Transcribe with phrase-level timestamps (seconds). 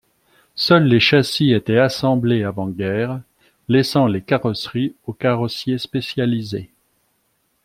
[0.55, 3.21] Seuls des châssis étaient assemblés avant guerre,
[3.67, 6.71] laissant les carrosseries aux carrossiers spécialisés.